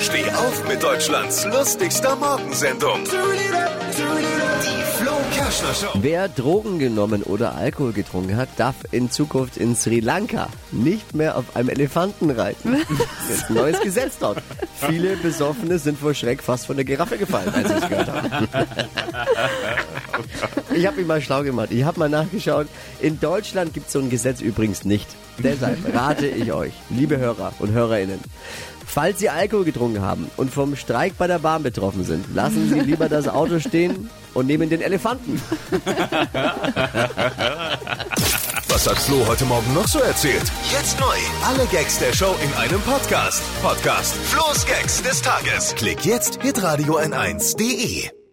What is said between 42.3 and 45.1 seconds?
in einem Podcast. Podcast Flo's Gags